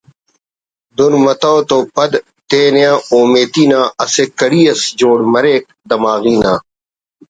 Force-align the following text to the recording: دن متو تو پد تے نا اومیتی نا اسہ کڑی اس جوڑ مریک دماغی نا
دن 0.97 1.13
متو 1.25 1.55
تو 1.69 1.77
پد 1.95 2.11
تے 2.49 2.61
نا 2.75 2.87
اومیتی 3.11 3.63
نا 3.71 3.79
اسہ 4.03 4.23
کڑی 4.39 4.61
اس 4.71 4.81
جوڑ 4.99 5.19
مریک 5.33 5.63
دماغی 5.89 6.35
نا 6.43 6.53